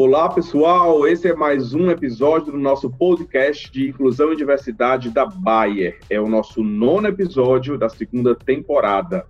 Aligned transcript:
Olá, 0.00 0.28
pessoal. 0.28 1.08
Esse 1.08 1.26
é 1.26 1.34
mais 1.34 1.74
um 1.74 1.90
episódio 1.90 2.52
do 2.52 2.58
nosso 2.58 2.88
podcast 2.88 3.68
de 3.72 3.88
inclusão 3.88 4.32
e 4.32 4.36
diversidade 4.36 5.10
da 5.10 5.26
Bayer. 5.26 5.98
É 6.08 6.20
o 6.20 6.28
nosso 6.28 6.62
nono 6.62 7.08
episódio 7.08 7.76
da 7.76 7.88
segunda 7.88 8.32
temporada. 8.32 9.26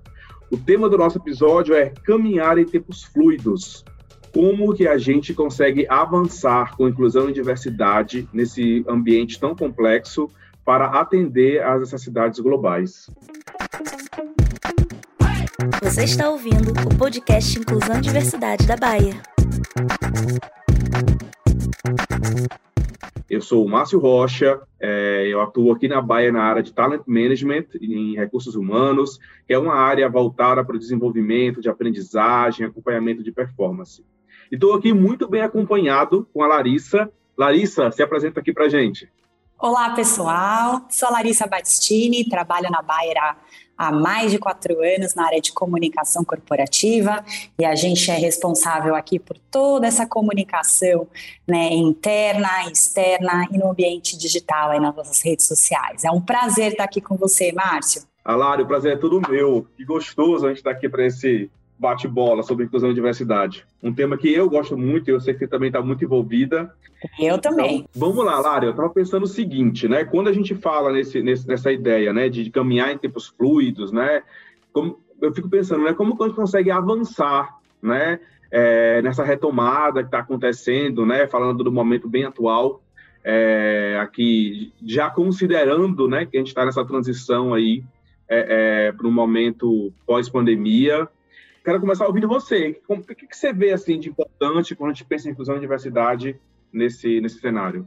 O 0.50 0.58
tema 0.58 0.86
do 0.90 0.98
nosso 0.98 1.16
episódio 1.16 1.74
é 1.74 1.88
caminhar 2.04 2.58
em 2.58 2.66
tempos 2.66 3.02
fluidos. 3.02 3.82
Como 4.30 4.74
que 4.74 4.86
a 4.86 4.98
gente 4.98 5.32
consegue 5.32 5.86
avançar 5.88 6.76
com 6.76 6.86
inclusão 6.86 7.30
e 7.30 7.32
diversidade 7.32 8.28
nesse 8.30 8.84
ambiente 8.86 9.40
tão 9.40 9.56
complexo 9.56 10.28
para 10.66 11.00
atender 11.00 11.64
às 11.64 11.80
necessidades 11.80 12.40
globais? 12.40 13.08
Você 15.82 16.04
está 16.04 16.28
ouvindo 16.28 16.72
o 16.86 16.98
podcast 16.98 17.58
Inclusão 17.58 17.96
e 17.96 18.00
Diversidade 18.02 18.66
da 18.66 18.76
Bayer. 18.76 19.18
Eu 23.28 23.42
sou 23.42 23.64
o 23.64 23.68
Márcio 23.68 23.98
Rocha, 23.98 24.60
é, 24.80 25.26
eu 25.28 25.40
atuo 25.40 25.72
aqui 25.72 25.86
na 25.86 26.00
Baia 26.00 26.32
na 26.32 26.42
área 26.42 26.62
de 26.62 26.72
Talent 26.72 27.02
Management 27.06 27.66
em 27.80 28.16
recursos 28.16 28.54
humanos, 28.54 29.18
que 29.46 29.52
é 29.52 29.58
uma 29.58 29.74
área 29.74 30.08
voltada 30.08 30.64
para 30.64 30.76
o 30.76 30.78
desenvolvimento 30.78 31.60
de 31.60 31.68
aprendizagem, 31.68 32.66
acompanhamento 32.66 33.22
de 33.22 33.30
performance. 33.30 34.04
E 34.50 34.54
estou 34.54 34.74
aqui 34.74 34.94
muito 34.94 35.28
bem 35.28 35.42
acompanhado 35.42 36.26
com 36.32 36.42
a 36.42 36.46
Larissa. 36.46 37.12
Larissa, 37.36 37.90
se 37.90 38.02
apresenta 38.02 38.40
aqui 38.40 38.52
para 38.52 38.64
a 38.64 38.68
gente. 38.68 39.10
Olá, 39.58 39.90
pessoal. 39.90 40.86
Sou 40.88 41.08
a 41.08 41.12
Larissa 41.12 41.46
Battistini, 41.46 42.28
trabalho 42.28 42.70
na 42.70 42.80
Bayer 42.80 43.16
há 43.18 43.36
há 43.78 43.92
mais 43.92 44.32
de 44.32 44.38
quatro 44.38 44.82
anos 44.82 45.14
na 45.14 45.24
área 45.24 45.40
de 45.40 45.52
comunicação 45.52 46.24
corporativa 46.24 47.24
e 47.58 47.64
a 47.64 47.76
gente 47.76 48.10
é 48.10 48.16
responsável 48.16 48.96
aqui 48.96 49.18
por 49.18 49.38
toda 49.50 49.86
essa 49.86 50.04
comunicação 50.04 51.06
né, 51.46 51.72
interna, 51.72 52.68
externa 52.70 53.46
e 53.52 53.56
no 53.56 53.70
ambiente 53.70 54.18
digital 54.18 54.70
aí 54.72 54.80
nas 54.80 54.94
nossas 54.94 55.22
redes 55.22 55.46
sociais. 55.46 56.04
É 56.04 56.10
um 56.10 56.20
prazer 56.20 56.72
estar 56.72 56.84
aqui 56.84 57.00
com 57.00 57.16
você, 57.16 57.52
Márcio. 57.52 58.02
Alário, 58.24 58.64
o 58.64 58.68
prazer 58.68 58.94
é 58.94 58.96
todo 58.96 59.22
meu. 59.30 59.66
Que 59.76 59.84
gostoso 59.84 60.44
a 60.44 60.48
gente 60.48 60.58
estar 60.58 60.72
aqui 60.72 60.88
para 60.88 61.06
esse 61.06 61.50
bate-bola 61.78 62.42
sobre 62.42 62.64
inclusão 62.64 62.90
e 62.90 62.94
diversidade. 62.94 63.64
Um 63.82 63.94
tema 63.94 64.18
que 64.18 64.32
eu 64.32 64.50
gosto 64.50 64.76
muito 64.76 65.08
e 65.08 65.12
eu 65.12 65.20
sei 65.20 65.34
que 65.34 65.40
você 65.40 65.46
também 65.46 65.68
está 65.68 65.80
muito 65.80 66.04
envolvida. 66.04 66.74
Eu 67.18 67.38
também. 67.38 67.86
Então, 67.88 67.88
vamos 67.94 68.24
lá, 68.24 68.40
Lara, 68.40 68.64
eu 68.64 68.70
estava 68.72 68.90
pensando 68.90 69.22
o 69.22 69.28
seguinte, 69.28 69.88
né? 69.88 70.04
Quando 70.04 70.28
a 70.28 70.32
gente 70.32 70.54
fala 70.54 70.92
nesse, 70.92 71.22
nessa 71.22 71.70
ideia, 71.70 72.12
né, 72.12 72.28
de 72.28 72.50
caminhar 72.50 72.92
em 72.92 72.98
tempos 72.98 73.28
fluidos, 73.28 73.92
né? 73.92 74.22
Como, 74.72 74.98
eu 75.20 75.34
fico 75.34 75.48
pensando, 75.48 75.84
né, 75.84 75.92
como 75.92 76.16
que 76.16 76.22
a 76.22 76.26
gente 76.26 76.36
consegue 76.36 76.70
avançar, 76.70 77.56
né, 77.82 78.20
é, 78.50 79.02
nessa 79.02 79.24
retomada 79.24 80.00
que 80.00 80.08
está 80.08 80.20
acontecendo, 80.20 81.04
né, 81.04 81.26
falando 81.26 81.62
do 81.62 81.72
momento 81.72 82.08
bem 82.08 82.24
atual, 82.24 82.82
é, 83.24 83.98
aqui 84.00 84.72
já 84.84 85.10
considerando, 85.10 86.08
né, 86.08 86.24
que 86.24 86.36
a 86.36 86.40
gente 86.40 86.48
está 86.48 86.64
nessa 86.64 86.84
transição 86.84 87.52
aí 87.52 87.82
é, 88.28 88.88
é 88.88 88.92
para 88.92 89.06
um 89.06 89.12
momento 89.12 89.92
pós-pandemia, 90.06 91.08
quero 91.68 91.80
começar 91.80 92.06
ouvindo 92.06 92.26
você. 92.26 92.80
O 92.88 92.96
que, 92.98 93.26
você 93.30 93.52
vê 93.52 93.72
assim 93.72 94.00
de 94.00 94.08
importante 94.08 94.74
quando 94.74 94.90
a 94.90 94.94
gente 94.94 95.04
pensa 95.04 95.28
em 95.28 95.32
inclusão 95.32 95.58
e 95.58 95.60
diversidade 95.60 96.34
nesse, 96.72 97.20
nesse 97.20 97.40
cenário? 97.40 97.86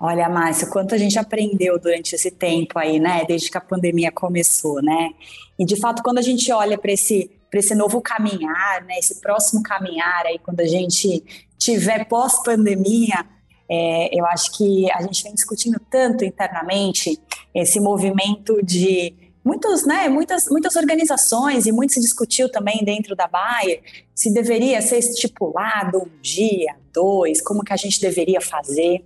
Olha, 0.00 0.30
Márcio, 0.30 0.70
quanto 0.70 0.94
a 0.94 0.98
gente 0.98 1.18
aprendeu 1.18 1.78
durante 1.78 2.14
esse 2.14 2.30
tempo 2.30 2.78
aí, 2.78 2.98
né? 2.98 3.24
Desde 3.26 3.50
que 3.50 3.58
a 3.58 3.60
pandemia 3.60 4.10
começou, 4.10 4.80
né? 4.80 5.10
E 5.58 5.64
de 5.66 5.78
fato, 5.78 6.02
quando 6.02 6.18
a 6.18 6.22
gente 6.22 6.50
olha 6.50 6.78
para 6.78 6.92
esse 6.92 7.30
para 7.50 7.60
esse 7.60 7.74
novo 7.74 8.00
caminhar, 8.00 8.84
né? 8.84 8.98
Esse 8.98 9.20
próximo 9.20 9.62
caminhar 9.62 10.24
aí, 10.26 10.38
quando 10.38 10.60
a 10.60 10.66
gente 10.66 11.22
tiver 11.58 12.04
pós-pandemia, 12.06 13.26
é, 13.68 14.18
eu 14.18 14.24
acho 14.26 14.56
que 14.56 14.90
a 14.92 15.02
gente 15.02 15.22
vem 15.22 15.34
discutindo 15.34 15.80
tanto 15.90 16.24
internamente 16.24 17.18
esse 17.54 17.80
movimento 17.80 18.62
de 18.62 19.14
muitos, 19.48 19.86
né, 19.86 20.10
muitas, 20.10 20.46
muitas 20.50 20.76
organizações 20.76 21.64
e 21.64 21.72
muito 21.72 21.94
se 21.94 22.00
discutiu 22.00 22.50
também 22.50 22.84
dentro 22.84 23.16
da 23.16 23.26
Bayer 23.26 23.80
se 24.14 24.30
deveria 24.30 24.82
ser 24.82 24.98
estipulado 24.98 26.02
um 26.02 26.20
dia, 26.20 26.76
dois, 26.92 27.40
como 27.40 27.64
que 27.64 27.72
a 27.72 27.76
gente 27.76 27.98
deveria 27.98 28.42
fazer. 28.42 29.02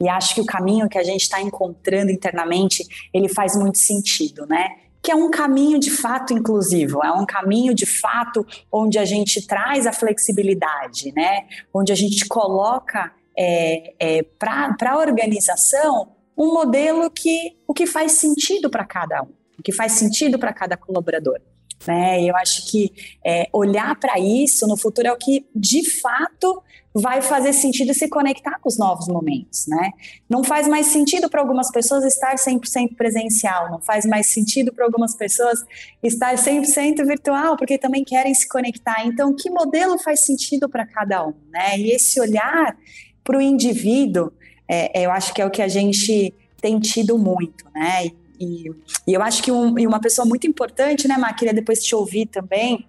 E 0.00 0.08
acho 0.08 0.34
que 0.34 0.40
o 0.40 0.44
caminho 0.44 0.88
que 0.88 0.98
a 0.98 1.04
gente 1.04 1.20
está 1.22 1.40
encontrando 1.40 2.10
internamente, 2.10 2.84
ele 3.12 3.28
faz 3.28 3.54
muito 3.54 3.78
sentido, 3.78 4.46
né? 4.46 4.68
Que 5.00 5.12
é 5.12 5.14
um 5.14 5.30
caminho 5.30 5.78
de 5.78 5.90
fato 5.90 6.32
inclusivo, 6.32 7.04
é 7.04 7.12
um 7.12 7.24
caminho 7.24 7.72
de 7.72 7.86
fato 7.86 8.44
onde 8.72 8.98
a 8.98 9.04
gente 9.04 9.46
traz 9.46 9.86
a 9.86 9.92
flexibilidade, 9.92 11.12
né? 11.14 11.46
Onde 11.72 11.92
a 11.92 11.96
gente 11.96 12.26
coloca 12.26 13.12
é, 13.38 13.94
é, 14.00 14.22
para 14.38 14.74
a 14.90 14.98
organização 14.98 16.08
um 16.36 16.52
modelo 16.52 17.08
que 17.10 17.56
o 17.64 17.72
que 17.72 17.86
faz 17.86 18.12
sentido 18.12 18.68
para 18.68 18.84
cada 18.84 19.22
um 19.22 19.43
o 19.58 19.62
que 19.62 19.72
faz 19.72 19.92
sentido 19.92 20.38
para 20.38 20.52
cada 20.52 20.76
colaborador. 20.76 21.40
Né? 21.86 22.22
Eu 22.22 22.36
acho 22.36 22.70
que 22.70 22.92
é, 23.24 23.48
olhar 23.52 23.94
para 23.98 24.18
isso 24.18 24.66
no 24.66 24.76
futuro 24.76 25.08
é 25.08 25.12
o 25.12 25.16
que 25.16 25.46
de 25.54 25.88
fato 26.00 26.62
vai 26.96 27.20
fazer 27.20 27.52
sentido 27.52 27.92
se 27.92 28.08
conectar 28.08 28.60
com 28.60 28.68
os 28.68 28.78
novos 28.78 29.08
momentos, 29.08 29.66
né? 29.66 29.90
Não 30.30 30.44
faz 30.44 30.68
mais 30.68 30.86
sentido 30.86 31.28
para 31.28 31.40
algumas 31.40 31.68
pessoas 31.72 32.04
estar 32.04 32.36
100% 32.36 32.94
presencial, 32.94 33.68
não 33.68 33.80
faz 33.80 34.06
mais 34.06 34.28
sentido 34.28 34.72
para 34.72 34.84
algumas 34.84 35.16
pessoas 35.16 35.64
estar 36.00 36.36
100% 36.36 37.04
virtual, 37.04 37.56
porque 37.56 37.76
também 37.76 38.04
querem 38.04 38.32
se 38.32 38.48
conectar. 38.48 39.04
Então, 39.04 39.34
que 39.34 39.50
modelo 39.50 39.98
faz 39.98 40.20
sentido 40.20 40.68
para 40.68 40.86
cada 40.86 41.26
um, 41.26 41.34
né? 41.50 41.76
E 41.76 41.90
esse 41.90 42.20
olhar 42.20 42.76
para 43.24 43.38
o 43.38 43.42
indivíduo, 43.42 44.32
é, 44.68 45.04
eu 45.04 45.10
acho 45.10 45.34
que 45.34 45.42
é 45.42 45.46
o 45.46 45.50
que 45.50 45.62
a 45.62 45.68
gente 45.68 46.32
tem 46.60 46.78
tido 46.78 47.18
muito, 47.18 47.64
né? 47.74 48.12
E 48.40 49.14
eu 49.14 49.22
acho 49.22 49.42
que 49.42 49.52
um, 49.52 49.78
e 49.78 49.86
uma 49.86 50.00
pessoa 50.00 50.26
muito 50.26 50.46
importante, 50.46 51.06
né, 51.06 51.16
Má, 51.16 51.32
depois 51.32 51.82
te 51.82 51.94
ouvir 51.94 52.26
também. 52.26 52.86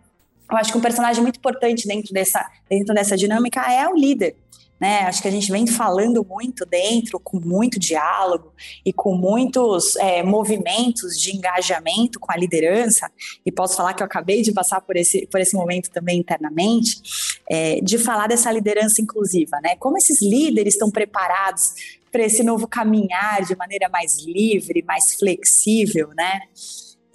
Eu 0.49 0.57
acho 0.57 0.71
que 0.71 0.77
um 0.77 0.81
personagem 0.81 1.23
muito 1.23 1.37
importante 1.37 1.87
dentro 1.87 2.13
dessa, 2.13 2.45
dentro 2.69 2.93
dessa 2.93 3.17
dinâmica 3.17 3.61
é 3.61 3.87
o 3.87 3.95
líder. 3.95 4.35
Né? 4.79 4.99
Acho 5.01 5.21
que 5.21 5.27
a 5.27 5.31
gente 5.31 5.51
vem 5.51 5.65
falando 5.65 6.25
muito 6.25 6.65
dentro, 6.65 7.19
com 7.19 7.39
muito 7.39 7.79
diálogo 7.79 8.53
e 8.85 8.91
com 8.91 9.15
muitos 9.15 9.95
é, 9.95 10.21
movimentos 10.21 11.19
de 11.19 11.35
engajamento 11.35 12.19
com 12.19 12.31
a 12.31 12.35
liderança, 12.35 13.09
e 13.45 13.51
posso 13.51 13.77
falar 13.77 13.93
que 13.93 14.03
eu 14.03 14.05
acabei 14.05 14.41
de 14.41 14.51
passar 14.51 14.81
por 14.81 14.97
esse, 14.97 15.25
por 15.27 15.39
esse 15.39 15.55
momento 15.55 15.89
também 15.89 16.19
internamente, 16.19 17.01
é, 17.49 17.79
de 17.81 17.97
falar 17.97 18.27
dessa 18.27 18.51
liderança 18.51 19.01
inclusiva, 19.01 19.59
né? 19.63 19.75
Como 19.77 19.97
esses 19.97 20.21
líderes 20.21 20.73
estão 20.73 20.91
preparados 20.91 21.73
para 22.11 22.23
esse 22.23 22.43
novo 22.43 22.67
caminhar 22.67 23.43
de 23.43 23.55
maneira 23.55 23.89
mais 23.89 24.17
livre, 24.19 24.83
mais 24.87 25.13
flexível, 25.15 26.09
né? 26.15 26.41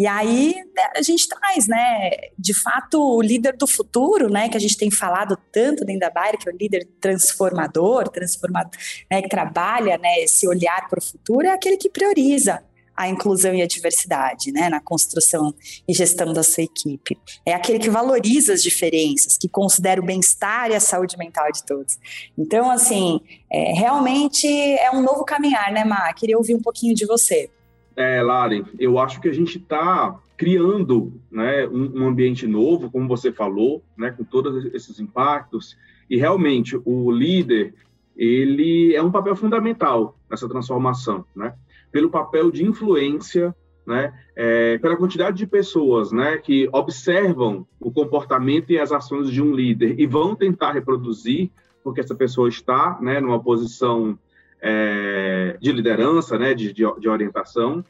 E 0.01 0.07
aí 0.07 0.55
né, 0.75 0.83
a 0.97 1.03
gente 1.03 1.29
traz, 1.29 1.69
né, 1.69 2.11
de 2.39 2.55
fato, 2.55 2.99
o 2.99 3.21
líder 3.21 3.55
do 3.55 3.67
futuro, 3.67 4.31
né, 4.31 4.49
que 4.49 4.57
a 4.57 4.61
gente 4.61 4.79
tem 4.79 4.91
falado 4.91 5.37
tanto 5.53 5.85
dentro 5.85 6.01
da 6.01 6.09
Bayer, 6.09 6.39
que 6.39 6.49
é 6.49 6.53
o 6.53 6.57
líder 6.57 6.89
transformador, 6.99 8.09
transformador, 8.09 8.71
né, 9.11 9.21
que 9.21 9.29
trabalha, 9.29 9.99
né, 9.99 10.21
esse 10.21 10.49
olhar 10.49 10.89
para 10.89 10.99
o 10.99 11.03
futuro, 11.03 11.47
é 11.47 11.51
aquele 11.51 11.77
que 11.77 11.91
prioriza 11.91 12.65
a 12.97 13.11
inclusão 13.11 13.55
e 13.55 13.61
a 13.61 13.67
diversidade, 13.67 14.51
né, 14.51 14.71
na 14.71 14.81
construção 14.81 15.55
e 15.87 15.93
gestão 15.93 16.33
da 16.33 16.43
sua 16.43 16.65
equipe. 16.65 17.19
É 17.45 17.53
aquele 17.53 17.79
que 17.79 17.91
valoriza 17.91 18.55
as 18.55 18.63
diferenças, 18.63 19.37
que 19.37 19.51
considera 19.51 20.01
o 20.01 20.05
bem-estar 20.05 20.71
e 20.71 20.75
a 20.75 20.81
saúde 20.81 21.19
mental 21.19 21.53
de 21.53 21.63
todos. 21.63 21.99
Então, 22.39 22.71
assim, 22.71 23.21
é, 23.53 23.75
realmente 23.75 24.47
é 24.47 24.91
um 24.93 25.03
novo 25.03 25.27
caminhar, 25.27 25.71
né, 25.73 25.85
Má? 25.85 26.11
Queria 26.15 26.39
ouvir 26.39 26.55
um 26.55 26.63
pouquinho 26.63 26.95
de 26.95 27.05
você. 27.05 27.51
É, 27.97 28.23
Lari, 28.23 28.65
eu 28.79 28.99
acho 28.99 29.21
que 29.21 29.29
a 29.29 29.33
gente 29.33 29.59
está 29.59 30.19
criando 30.37 31.13
né, 31.31 31.67
um, 31.69 32.03
um, 32.03 32.09
ambiente 32.09 32.47
novo, 32.47 32.91
como 32.91 33.07
você 33.07 33.31
falou, 33.31 33.83
né, 33.97 34.11
com 34.11 34.25
todos 34.25 34.65
esses 34.73 34.99
impactos, 34.99 35.77
e 36.09 36.17
realmente 36.17 36.81
o 36.85 37.11
líder 37.11 37.75
ele 38.17 38.95
é 38.95 39.03
um 39.03 39.11
papel 39.11 39.37
fundamental 39.37 40.19
nessa 40.29 40.49
transformação, 40.49 41.25
né? 41.35 41.55
pelo 41.91 42.11
papel 42.11 42.51
de 42.51 42.65
influência, 42.65 43.55
né, 43.87 44.13
é, 44.37 44.79
pela 44.79 44.97
quantidade 44.97 45.37
de 45.39 45.47
pessoas 45.47 46.13
né, 46.13 46.37
que 46.39 46.69
observam 46.73 47.67
o 47.81 47.91
comportamento 47.91 48.71
e 48.71 48.79
as 48.79 48.93
ações 48.93 49.31
de 49.31 49.43
um 49.43 49.53
líder 49.55 49.99
e 49.99 50.07
vão 50.07 50.37
tentar 50.37 50.73
reproduzir, 50.73 51.51
porque 51.83 52.01
essa 52.01 52.15
pessoa 52.15 52.49
está 52.49 52.99
né, 53.01 53.21
numa 53.21 53.43
posição 53.43 54.19
é, 54.61 55.57
de 55.61 55.73
liderança, 55.73 56.39
né, 56.39 56.55
de, 56.55 56.73
de, 56.73 56.85
de, 56.99 57.09
orientação, 57.09 57.85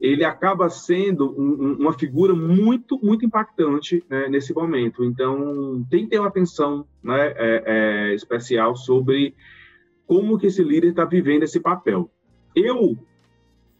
ele 0.00 0.24
acaba 0.24 0.68
sendo 0.68 1.34
um, 1.38 1.76
uma 1.80 1.92
figura 1.92 2.34
muito, 2.34 2.98
muito 3.02 3.24
impactante 3.24 4.04
né, 4.08 4.28
nesse 4.28 4.52
momento. 4.54 5.04
Então, 5.04 5.84
tem 5.90 6.04
que 6.04 6.10
ter 6.10 6.18
uma 6.18 6.28
atenção 6.28 6.86
né, 7.02 7.32
é, 7.36 7.62
é 7.66 8.14
especial 8.14 8.76
sobre 8.76 9.34
como 10.06 10.38
que 10.38 10.46
esse 10.46 10.62
líder 10.62 10.90
está 10.90 11.04
vivendo 11.04 11.44
esse 11.44 11.60
papel. 11.60 12.10
Eu 12.54 12.96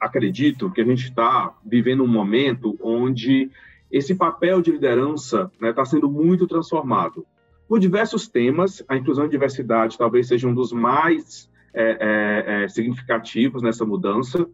acredito 0.00 0.70
que 0.70 0.80
a 0.80 0.84
gente 0.84 1.04
está 1.04 1.54
vivendo 1.64 2.02
um 2.02 2.08
momento 2.08 2.76
onde 2.82 3.50
esse 3.90 4.14
papel 4.14 4.60
de 4.60 4.72
liderança 4.72 5.50
está 5.52 5.66
né, 5.66 5.72
tá 5.72 5.84
sendo 5.84 6.10
muito 6.10 6.46
transformado. 6.46 7.24
por 7.68 7.78
diversos 7.78 8.26
temas. 8.28 8.82
A 8.88 8.96
inclusão 8.96 9.26
e 9.26 9.28
diversidade 9.28 9.96
talvez 9.96 10.26
seja 10.26 10.48
um 10.48 10.54
dos 10.54 10.72
mais 10.72 11.48
é, 11.74 11.96
é, 12.00 12.64
é, 12.64 12.68
significativos 12.68 13.62
nessa 13.62 13.84
mudança. 13.84 14.46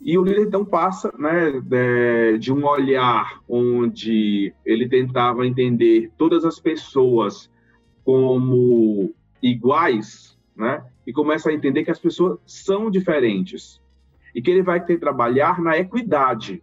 E 0.00 0.18
o 0.18 0.24
líder 0.24 0.42
então 0.48 0.64
passa 0.64 1.12
né, 1.16 1.60
de, 1.60 2.38
de, 2.38 2.52
um 2.52 2.66
olhar 2.66 3.40
onde 3.48 4.52
ele 4.66 4.88
tentava 4.88 5.46
entender 5.46 6.10
todas 6.18 6.44
as 6.44 6.58
pessoas 6.58 7.48
como 8.04 9.14
iguais, 9.40 10.36
né, 10.56 10.84
e 11.06 11.12
começa 11.12 11.50
a 11.50 11.52
entender 11.52 11.84
que 11.84 11.90
as 11.90 12.00
pessoas 12.00 12.38
são 12.44 12.90
diferentes 12.90 13.80
e 14.34 14.42
que 14.42 14.50
ele 14.50 14.62
vai 14.62 14.84
ter 14.84 14.94
que 14.94 15.00
trabalhar 15.00 15.60
na 15.60 15.78
equidade. 15.78 16.62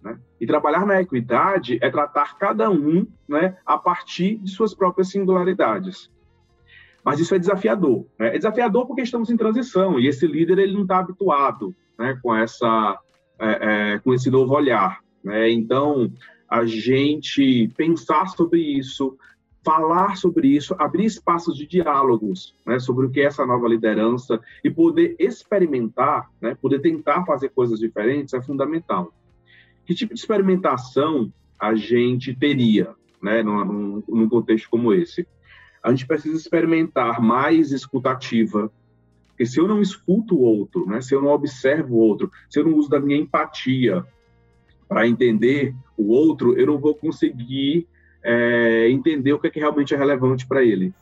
Né? 0.00 0.18
E 0.40 0.46
trabalhar 0.46 0.86
na 0.86 1.00
equidade 1.00 1.78
é 1.82 1.90
tratar 1.90 2.38
cada 2.38 2.70
um 2.70 3.06
né, 3.28 3.56
a 3.66 3.76
partir 3.76 4.36
de 4.36 4.50
suas 4.50 4.74
próprias 4.74 5.10
singularidades. 5.10 6.08
Mas 7.06 7.20
isso 7.20 7.36
é 7.36 7.38
desafiador. 7.38 8.04
Né? 8.18 8.34
É 8.34 8.36
desafiador 8.36 8.84
porque 8.84 9.02
estamos 9.02 9.30
em 9.30 9.36
transição 9.36 10.00
e 10.00 10.08
esse 10.08 10.26
líder 10.26 10.58
ele 10.58 10.74
não 10.74 10.82
está 10.82 10.98
habituado 10.98 11.72
né, 11.96 12.18
com, 12.20 12.34
essa, 12.34 12.98
é, 13.38 13.92
é, 13.94 13.98
com 14.00 14.12
esse 14.12 14.28
novo 14.28 14.52
olhar. 14.52 14.98
Né? 15.22 15.48
Então, 15.52 16.12
a 16.50 16.66
gente 16.66 17.72
pensar 17.76 18.26
sobre 18.26 18.60
isso, 18.60 19.16
falar 19.64 20.16
sobre 20.16 20.48
isso, 20.48 20.74
abrir 20.80 21.04
espaços 21.04 21.56
de 21.56 21.64
diálogos 21.64 22.56
né, 22.66 22.80
sobre 22.80 23.06
o 23.06 23.10
que 23.10 23.20
é 23.20 23.26
essa 23.26 23.46
nova 23.46 23.68
liderança 23.68 24.40
e 24.64 24.68
poder 24.68 25.14
experimentar, 25.16 26.28
né, 26.42 26.56
poder 26.60 26.80
tentar 26.80 27.24
fazer 27.24 27.50
coisas 27.50 27.78
diferentes 27.78 28.34
é 28.34 28.42
fundamental. 28.42 29.14
Que 29.84 29.94
tipo 29.94 30.12
de 30.12 30.18
experimentação 30.18 31.32
a 31.56 31.72
gente 31.76 32.34
teria 32.34 32.96
né, 33.22 33.44
num, 33.44 34.02
num 34.08 34.28
contexto 34.28 34.68
como 34.68 34.92
esse? 34.92 35.24
A 35.86 35.90
gente 35.90 36.04
precisa 36.04 36.36
experimentar 36.36 37.22
mais 37.22 37.70
escutativa. 37.70 38.72
Porque 39.28 39.46
se 39.46 39.60
eu 39.60 39.68
não 39.68 39.80
escuto 39.80 40.34
o 40.34 40.40
outro, 40.40 40.84
né, 40.84 41.00
se 41.00 41.14
eu 41.14 41.22
não 41.22 41.28
observo 41.28 41.94
o 41.94 41.98
outro, 41.98 42.28
se 42.50 42.58
eu 42.58 42.64
não 42.64 42.74
uso 42.74 42.90
da 42.90 42.98
minha 42.98 43.16
empatia 43.16 44.04
para 44.88 45.06
entender 45.06 45.72
o 45.96 46.10
outro, 46.10 46.58
eu 46.58 46.66
não 46.66 46.78
vou 46.78 46.92
conseguir 46.92 47.86
é, 48.20 48.90
entender 48.90 49.32
o 49.32 49.38
que, 49.38 49.46
é 49.46 49.50
que 49.50 49.60
realmente 49.60 49.94
é 49.94 49.96
relevante 49.96 50.44
para 50.44 50.64
ele. 50.64 50.92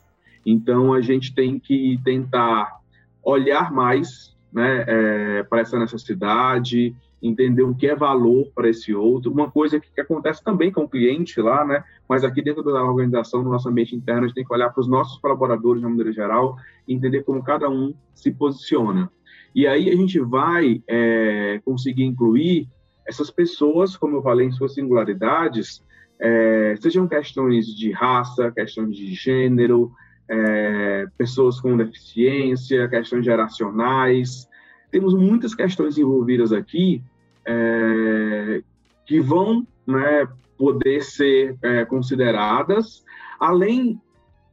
Então, 0.45 0.93
a 0.93 1.01
gente 1.01 1.35
tem 1.35 1.59
que 1.59 1.99
tentar 2.05 2.79
olhar 3.23 3.73
mais 3.73 4.37
né, 4.53 4.85
é, 4.87 5.43
para 5.45 5.63
essa 5.63 5.79
necessidade, 5.79 6.95
entender 7.27 7.63
o 7.63 7.75
que 7.75 7.87
é 7.87 7.97
valor 7.97 8.51
para 8.55 8.69
esse 8.69 8.95
outro. 8.95 9.33
Uma 9.33 9.51
coisa 9.51 9.81
que, 9.81 9.91
que, 9.91 10.01
acontece 10.01 10.45
também 10.45 10.71
com 10.71 10.83
o 10.83 10.89
cliente 10.89 11.41
lá, 11.41 11.65
né? 11.65 11.83
Mas 12.07 12.23
aqui 12.23 12.43
dentro 12.43 12.63
da 12.63 12.85
organização, 12.85 13.43
no 13.43 13.51
nosso 13.51 13.69
ambiente 13.69 13.97
interno, 13.97 14.25
a 14.25 14.27
gente 14.27 14.35
tem 14.35 14.45
que 14.45 14.53
olhar 14.53 14.71
para 14.71 14.81
os 14.81 14.89
nossos 14.89 15.19
colaboradores 15.19 15.81
de 15.81 15.87
uma 15.87 15.91
maneira 15.91 16.13
geral 16.13 16.57
e 16.87 16.95
entender 16.95 17.23
como 17.23 17.43
cada 17.43 17.69
um 17.69 17.95
se 18.15 18.31
posiciona. 18.31 19.11
E 19.55 19.67
aí 19.67 19.89
a 19.89 19.97
gente 19.97 20.21
vai 20.21 20.83
é, 20.87 21.61
conseguir 21.65 22.05
incluir 22.05 22.69
essas 23.07 23.31
pessoas, 23.31 23.97
como 23.97 24.17
eu 24.17 24.23
falei, 24.23 24.47
em 24.47 24.53
suas 24.53 24.75
singularidades, 24.75 25.83
é, 26.21 26.75
sejam 26.81 27.09
questões 27.09 27.67
de 27.67 27.91
raça, 27.91 28.51
questões 28.51 28.97
de 28.97 29.15
gênero, 29.15 29.93
é, 30.29 31.07
pessoas 31.17 31.61
com 31.61 31.77
deficiência, 31.77 32.89
questões 32.89 33.25
geracionais. 33.25 34.49
Temos 34.91 35.15
muitas 35.15 35.55
questões 35.55 35.97
envolvidas 35.99 36.53
aqui 36.53 37.03
é, 37.47 38.63
que 39.07 39.21
vão 39.21 39.67
né, 39.87 40.27
poder 40.57 41.03
ser 41.03 41.57
é, 41.63 41.85
consideradas, 41.85 43.05
além 43.39 44.01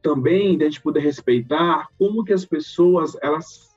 também 0.02 0.58
de 0.58 0.64
a 0.64 0.68
gente 0.68 0.82
poder 0.82 1.00
respeitar 1.00 1.86
como 1.98 2.24
que 2.24 2.32
as 2.32 2.44
pessoas 2.44 3.16
elas 3.22 3.72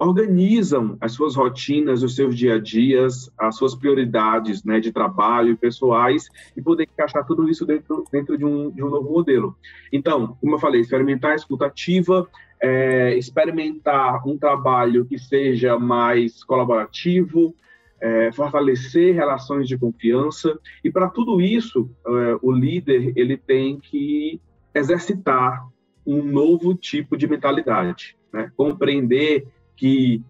organizam 0.00 0.96
as 0.98 1.12
suas 1.12 1.36
rotinas, 1.36 2.02
os 2.02 2.16
seus 2.16 2.34
dia 2.34 2.54
a 2.54 2.58
dias, 2.58 3.30
as 3.38 3.56
suas 3.56 3.74
prioridades 3.74 4.64
né, 4.64 4.80
de 4.80 4.90
trabalho 4.90 5.58
pessoais 5.58 6.26
e 6.56 6.62
poder 6.62 6.88
encaixar 6.90 7.26
tudo 7.26 7.46
isso 7.50 7.66
dentro, 7.66 8.04
dentro 8.10 8.38
de, 8.38 8.44
um, 8.44 8.70
de 8.70 8.82
um 8.82 8.88
novo 8.88 9.12
modelo. 9.12 9.54
Então, 9.92 10.38
como 10.40 10.54
eu 10.54 10.58
falei, 10.58 10.80
experimentar 10.80 11.32
a 11.32 11.34
escutativa, 11.34 12.26
é, 12.62 13.14
experimentar 13.18 14.26
um 14.26 14.38
trabalho 14.38 15.04
que 15.04 15.18
seja 15.18 15.78
mais 15.78 16.42
colaborativo, 16.44 17.54
é, 18.00 18.32
fortalecer 18.32 19.14
relações 19.14 19.68
de 19.68 19.76
confiança. 19.76 20.58
E 20.82 20.90
para 20.90 21.08
tudo 21.08 21.40
isso 21.40 21.90
é, 22.06 22.38
o 22.42 22.52
líder 22.52 23.12
ele 23.16 23.36
tem 23.36 23.78
que 23.78 24.40
exercitar 24.74 25.66
um 26.06 26.22
novo 26.22 26.74
tipo 26.74 27.16
de 27.16 27.26
mentalidade, 27.26 28.16
né? 28.32 28.50
compreender 28.56 29.46
que 29.76 30.22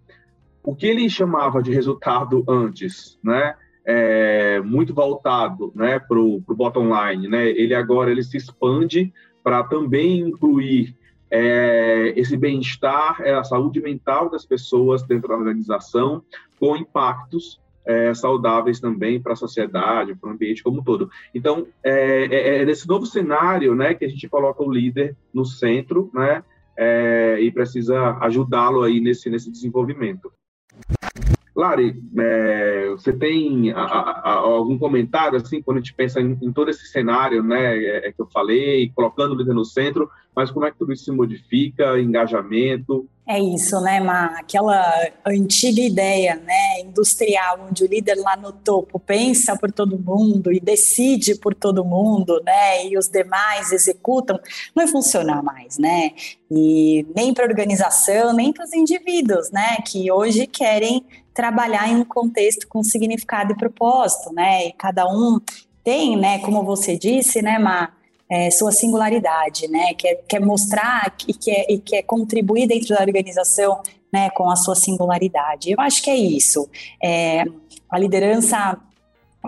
o 0.63 0.75
que 0.75 0.87
ele 0.87 1.09
chamava 1.09 1.63
de 1.63 1.73
resultado 1.73 2.45
antes, 2.47 3.19
né, 3.23 3.55
é 3.85 4.61
muito 4.61 4.93
voltado, 4.95 5.73
né, 5.75 5.99
para 5.99 6.19
o 6.19 6.41
bottom 6.49 6.91
line, 6.95 7.29
né, 7.29 7.49
ele 7.49 7.75
agora 7.75 8.11
ele 8.11 8.23
se 8.23 8.37
expande 8.37 9.13
para 9.43 9.65
também 9.65 10.21
incluir 10.21 10.95
é, 11.31 12.13
esse 12.17 12.37
bem-estar, 12.37 13.21
é 13.21 13.35
a 13.35 13.45
saúde 13.45 13.81
mental 13.81 14.29
das 14.29 14.45
pessoas 14.45 15.03
dentro 15.03 15.29
da 15.29 15.37
organização, 15.37 16.23
com 16.59 16.77
impactos 16.77 17.61
é, 17.85 18.13
saudáveis 18.15 18.81
também 18.81 19.21
para 19.21 19.33
a 19.33 19.37
sociedade, 19.37 20.15
para 20.15 20.31
o 20.31 20.33
ambiente 20.33 20.63
como 20.63 20.81
um 20.81 20.85
todo. 20.85 21.11
Então, 21.35 21.67
é, 21.83 22.27
é, 22.27 22.63
é, 22.63 22.65
nesse 22.65 22.87
novo 22.87 23.07
cenário 23.07 23.75
né, 23.75 23.95
que 23.95 24.05
a 24.05 24.09
gente 24.09 24.29
coloca 24.29 24.63
o 24.63 24.71
líder 24.71 25.17
no 25.33 25.45
centro 25.45 26.11
né, 26.13 26.43
é, 26.77 27.39
e 27.41 27.51
precisa 27.51 28.19
ajudá-lo 28.21 28.83
aí 28.83 29.01
nesse, 29.01 29.31
nesse 29.31 29.51
desenvolvimento. 29.51 30.33
Lari, 31.55 32.01
é, 32.17 32.91
você 32.91 33.13
tem 33.13 33.73
a, 33.73 33.83
a, 33.83 34.33
algum 34.35 34.79
comentário 34.79 35.37
assim 35.37 35.61
quando 35.61 35.79
a 35.79 35.81
gente 35.81 35.93
pensa 35.93 36.21
em, 36.21 36.39
em 36.41 36.53
todo 36.53 36.71
esse 36.71 36.87
cenário, 36.87 37.43
né, 37.43 37.77
é, 37.77 38.13
que 38.13 38.23
eu 38.23 38.27
falei, 38.27 38.91
colocando 38.95 39.35
o 39.35 39.37
líder 39.37 39.55
no 39.55 39.65
centro, 39.65 40.09
mas 40.35 40.51
como 40.51 40.67
é 40.67 40.71
que 40.71 40.79
tudo 40.79 40.93
isso 40.93 41.05
se 41.05 41.13
modifica, 41.13 41.99
engajamento? 41.99 43.09
É 43.27 43.39
isso, 43.39 43.81
né, 43.81 44.01
Ma? 44.01 44.27
Aquela 44.39 45.09
antiga 45.25 45.81
ideia, 45.81 46.35
né, 46.35 46.81
industrial, 46.81 47.69
onde 47.69 47.85
o 47.85 47.87
líder 47.87 48.17
lá 48.17 48.37
no 48.37 48.51
topo 48.51 48.99
pensa 48.99 49.57
por 49.57 49.71
todo 49.71 49.97
mundo 49.97 50.53
e 50.53 50.59
decide 50.59 51.37
por 51.37 51.55
todo 51.55 51.85
mundo, 51.85 52.43
né, 52.45 52.87
e 52.87 52.99
os 52.99 53.07
demais 53.07 53.71
executam, 53.71 54.37
não 54.75 54.85
vai 54.85 54.89
funcionar 54.89 55.45
mais, 55.45 55.79
né? 55.79 56.11
E 56.51 57.07
nem 57.15 57.33
para 57.33 57.45
a 57.45 57.49
organização, 57.49 58.33
nem 58.33 58.53
para 58.53 58.65
os 58.65 58.73
indivíduos, 58.73 59.53
né, 59.53 59.77
que 59.87 60.11
hoje 60.11 60.49
querem 60.49 61.05
trabalhar 61.33 61.89
em 61.89 61.97
um 61.97 62.05
contexto 62.05 62.67
com 62.67 62.83
significado 62.83 63.53
e 63.53 63.57
propósito, 63.57 64.33
né? 64.35 64.67
E 64.67 64.73
cada 64.73 65.07
um 65.07 65.39
tem, 65.85 66.17
né, 66.17 66.41
como 66.41 66.65
você 66.65 66.99
disse, 66.99 67.41
né, 67.41 67.61
Ma, 67.61 67.91
é, 68.31 68.51
sua 68.51 68.71
singularidade, 68.71 69.67
né? 69.69 69.93
Quer, 69.95 70.23
quer 70.29 70.41
mostrar 70.41 71.15
e 71.27 71.35
quer, 71.35 71.67
e 71.69 71.79
quer 71.79 72.03
contribuir 72.03 72.69
dentro 72.69 72.95
da 72.95 73.03
organização, 73.03 73.83
né, 74.13 74.31
com 74.31 74.49
a 74.49 74.57
sua 74.57 74.75
singularidade. 74.75 75.71
Eu 75.71 75.81
acho 75.81 76.03
que 76.03 76.11
é 76.11 76.17
isso. 76.17 76.69
É, 77.03 77.45
a 77.89 77.99
liderança 77.99 78.79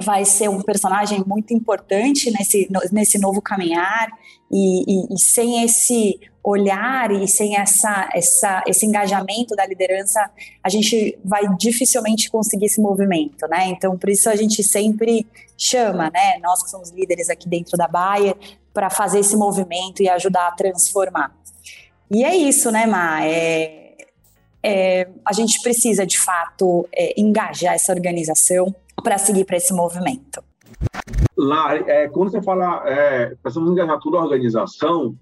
vai 0.01 0.25
ser 0.25 0.49
um 0.49 0.62
personagem 0.62 1.23
muito 1.27 1.53
importante 1.53 2.31
nesse, 2.31 2.69
nesse 2.91 3.19
novo 3.19 3.43
caminhar 3.43 4.11
e, 4.51 4.85
e, 4.87 5.15
e, 5.15 5.19
sem 5.19 5.62
esse 5.62 6.19
olhar 6.43 7.11
e 7.12 7.29
sem 7.29 7.57
essa, 7.57 8.09
essa, 8.15 8.62
esse 8.67 8.87
engajamento 8.87 9.55
da 9.55 9.67
liderança, 9.67 10.31
a 10.62 10.69
gente 10.69 11.19
vai 11.25 11.43
dificilmente 11.57 12.31
conseguir 12.31 12.67
esse 12.67 12.81
movimento, 12.81 13.47
né? 13.49 13.67
Então, 13.69 13.97
por 13.97 14.09
isso 14.11 14.29
a 14.29 14.35
gente 14.35 14.62
sempre 14.62 15.27
chama, 15.57 16.11
né? 16.11 16.39
Nós 16.43 16.62
que 16.62 16.71
somos 16.71 16.91
líderes 16.91 17.31
aqui 17.31 17.49
dentro 17.49 17.77
da 17.77 17.87
Baia, 17.87 18.35
para 18.73 18.91
fazer 18.91 19.21
esse 19.21 19.37
movimento 19.37 20.02
e 20.02 20.09
ajudar 20.09 20.49
a 20.49 20.52
transformar. 20.52 21.35
E 22.11 22.25
é 22.25 22.35
isso, 22.37 22.71
né, 22.71 22.87
Ma? 22.87 23.25
É, 23.25 23.97
é, 24.62 25.09
a 25.25 25.33
gente 25.33 25.61
precisa, 25.62 26.07
de 26.07 26.19
fato, 26.19 26.88
é, 26.93 27.21
engajar 27.21 27.75
essa 27.75 27.93
organização 27.93 28.75
para 29.02 29.19
seguir 29.19 29.45
para 29.45 29.57
esse 29.57 29.73
movimento. 29.73 30.43
Lá, 31.37 31.75
é, 31.75 32.09
quando 32.09 32.31
você 32.31 32.43
fala, 32.43 32.83
é, 32.88 33.35
precisamos 33.43 33.73
engajar 33.73 33.99
toda 33.99 34.19
a 34.19 34.23
organização, 34.23 35.17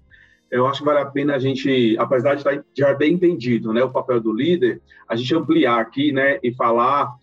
eu 0.51 0.67
acho 0.67 0.79
que 0.79 0.85
vale 0.85 0.99
a 0.99 1.05
pena 1.05 1.35
a 1.35 1.39
gente, 1.39 1.95
apesar 1.97 2.35
de 2.35 2.41
estar 2.41 2.63
já 2.77 2.93
bem 2.93 3.13
entendido 3.13 3.71
né, 3.73 3.81
o 3.83 3.89
papel 3.89 4.19
do 4.19 4.33
líder, 4.33 4.81
a 5.07 5.15
gente 5.15 5.33
ampliar 5.33 5.79
aqui 5.79 6.11
né, 6.11 6.39
e 6.43 6.53
falar 6.53 7.15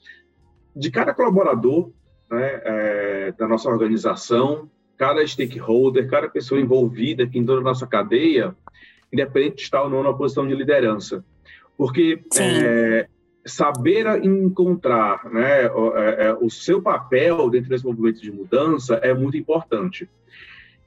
de 0.74 0.90
cada 0.90 1.12
colaborador 1.12 1.90
né, 2.30 2.60
é, 2.64 3.32
da 3.38 3.46
nossa 3.46 3.68
organização, 3.68 4.68
cada 4.98 5.24
stakeholder, 5.24 6.10
cada 6.10 6.28
pessoa 6.28 6.60
envolvida 6.60 7.22
aqui 7.22 7.38
em 7.38 7.46
toda 7.46 7.60
a 7.60 7.64
nossa 7.64 7.86
cadeia, 7.86 8.54
independente 9.12 9.56
de 9.56 9.62
estar 9.62 9.82
ou 9.82 9.88
não 9.88 10.02
na 10.02 10.12
posição 10.12 10.46
de 10.46 10.54
liderança. 10.54 11.24
Porque 11.76 12.20
é, 12.36 13.08
saber 13.46 14.06
encontrar 14.24 15.24
né, 15.30 15.70
o, 15.70 15.96
é, 15.96 16.26
é, 16.26 16.34
o, 16.34 16.50
seu 16.50 16.82
papel 16.82 17.48
dentro 17.48 17.70
desse 17.70 17.84
movimento 17.84 18.20
de 18.20 18.32
mudança 18.32 18.96
é 18.96 19.14
muito 19.14 19.36
importante. 19.36 20.08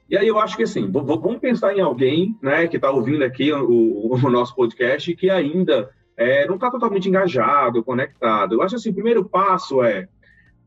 E 0.10 0.18
aí 0.18 0.28
eu 0.28 0.38
acho 0.38 0.58
que 0.58 0.64
assim, 0.64 0.92
vamos 0.92 1.40
pensar 1.40 1.74
em 1.74 1.80
alguém 1.80 2.38
né, 2.42 2.68
que 2.68 2.76
está 2.76 2.92
ouvindo 2.92 3.24
aqui 3.24 3.52
o, 3.54 4.14
o, 4.14 4.30
nosso 4.30 4.54
podcast 4.54 5.16
que 5.16 5.30
ainda 5.30 5.90
é, 6.18 6.46
não 6.46 6.56
está 6.56 6.70
totalmente 6.70 7.08
engajado, 7.08 7.82
conectado. 7.82 8.56
Eu 8.56 8.62
acho 8.62 8.76
assim, 8.76 8.90
o 8.90 8.94
primeiro 8.94 9.24
passo 9.24 9.82
é 9.82 10.10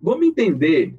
vamos 0.01 0.27
entender 0.27 0.95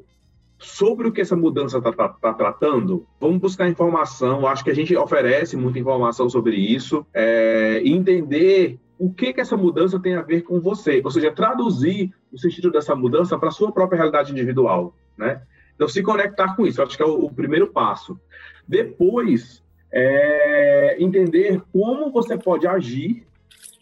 sobre 0.57 1.07
o 1.07 1.12
que 1.12 1.21
essa 1.21 1.35
mudança 1.35 1.77
está 1.77 1.91
tá, 1.91 2.09
tá 2.09 2.33
tratando. 2.33 3.05
Vamos 3.19 3.39
buscar 3.39 3.69
informação. 3.69 4.47
Acho 4.47 4.63
que 4.63 4.71
a 4.71 4.75
gente 4.75 4.95
oferece 4.95 5.57
muita 5.57 5.79
informação 5.79 6.29
sobre 6.29 6.55
isso 6.55 7.05
é, 7.13 7.81
entender 7.85 8.79
o 8.97 9.12
que, 9.12 9.33
que 9.33 9.41
essa 9.41 9.57
mudança 9.57 10.00
tem 10.00 10.15
a 10.15 10.21
ver 10.21 10.41
com 10.43 10.59
você, 10.59 11.01
ou 11.03 11.12
seja, 11.12 11.31
traduzir 11.31 12.13
o 12.31 12.38
sentido 12.38 12.71
dessa 12.71 12.95
mudança 12.95 13.38
para 13.38 13.50
a 13.50 13.51
sua 13.51 13.71
própria 13.71 13.97
realidade 13.97 14.31
individual, 14.31 14.95
né? 15.17 15.41
Então, 15.75 15.88
se 15.89 16.01
conectar 16.01 16.55
com 16.55 16.65
isso, 16.65 16.81
acho 16.81 16.95
que 16.95 17.03
é 17.03 17.05
o, 17.05 17.25
o 17.25 17.33
primeiro 17.33 17.67
passo. 17.67 18.17
Depois, 18.65 19.62
é, 19.91 20.95
entender 21.00 21.62
como 21.74 22.09
você 22.09 22.38
pode 22.38 22.65
agir 22.65 23.27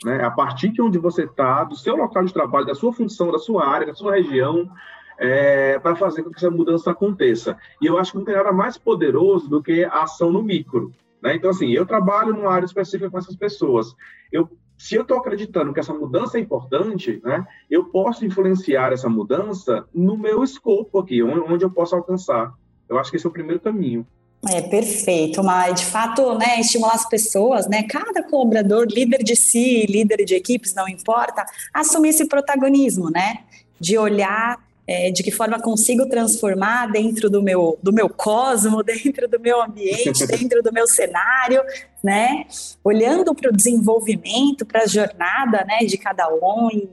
né, 0.03 0.23
a 0.23 0.31
partir 0.31 0.69
de 0.69 0.81
onde 0.81 0.97
você 0.97 1.23
está, 1.23 1.63
do 1.63 1.75
seu 1.75 1.95
local 1.95 2.25
de 2.25 2.33
trabalho, 2.33 2.65
da 2.65 2.75
sua 2.75 2.91
função, 2.91 3.31
da 3.31 3.37
sua 3.37 3.67
área, 3.67 3.87
da 3.87 3.93
sua 3.93 4.15
região, 4.15 4.69
é, 5.17 5.79
para 5.79 5.95
fazer 5.95 6.23
com 6.23 6.29
que 6.29 6.37
essa 6.37 6.49
mudança 6.49 6.91
aconteça. 6.91 7.57
E 7.81 7.85
eu 7.85 7.97
acho 7.97 8.11
que 8.11 8.17
não 8.17 8.25
tem 8.25 8.35
nada 8.35 8.51
mais 8.51 8.77
poderoso 8.77 9.49
do 9.49 9.61
que 9.61 9.83
a 9.83 10.03
ação 10.03 10.31
no 10.31 10.41
micro. 10.41 10.91
Né? 11.21 11.35
Então, 11.35 11.49
assim, 11.49 11.71
eu 11.71 11.85
trabalho 11.85 12.33
numa 12.33 12.51
área 12.51 12.65
específica 12.65 13.09
com 13.09 13.17
essas 13.17 13.35
pessoas. 13.35 13.95
Eu 14.31 14.49
se 14.77 14.95
eu 14.95 15.03
estou 15.03 15.17
acreditando 15.17 15.73
que 15.73 15.79
essa 15.79 15.93
mudança 15.93 16.37
é 16.37 16.41
importante, 16.41 17.21
né, 17.23 17.45
eu 17.69 17.85
posso 17.85 18.25
influenciar 18.25 18.91
essa 18.91 19.07
mudança 19.07 19.85
no 19.93 20.17
meu 20.17 20.43
escopo 20.43 20.99
aqui, 20.99 21.23
onde 21.23 21.63
eu 21.63 21.69
posso 21.69 21.95
alcançar. 21.95 22.53
Eu 22.89 22.99
acho 22.99 23.09
que 23.09 23.15
esse 23.15 23.25
é 23.25 23.29
o 23.29 23.31
primeiro 23.31 23.61
caminho. 23.61 24.05
É 24.49 24.61
perfeito, 24.61 25.41
mas 25.41 25.79
de 25.79 25.85
fato, 25.85 26.37
né, 26.37 26.59
estimular 26.59 26.95
as 26.95 27.07
pessoas, 27.07 27.65
né, 27.65 27.83
cada 27.83 28.23
colaborador, 28.23 28.87
líder 28.89 29.23
de 29.23 29.37
si, 29.37 29.85
líder 29.85 30.25
de 30.25 30.35
equipes, 30.35 30.73
não 30.73 30.87
importa, 30.89 31.45
assumir 31.73 32.09
esse 32.09 32.27
protagonismo, 32.27 33.09
né, 33.09 33.45
de 33.79 33.97
olhar 33.97 34.57
é, 34.87 35.11
de 35.11 35.23
que 35.23 35.31
forma 35.31 35.59
consigo 35.61 36.07
transformar 36.07 36.91
dentro 36.91 37.29
do 37.29 37.41
meu, 37.41 37.79
do 37.81 37.93
meu 37.93 38.09
cosmo, 38.09 38.81
dentro 38.83 39.27
do 39.27 39.39
meu 39.39 39.61
ambiente, 39.61 40.25
dentro 40.27 40.61
do 40.61 40.71
meu 40.71 40.87
cenário, 40.87 41.61
né? 42.03 42.45
Olhando 42.83 43.33
para 43.33 43.49
o 43.49 43.53
desenvolvimento, 43.53 44.65
para 44.65 44.83
a 44.83 44.87
jornada 44.87 45.65
né, 45.65 45.79
de 45.85 45.97
cada 45.97 46.27
um 46.29 46.69
e, 46.71 46.89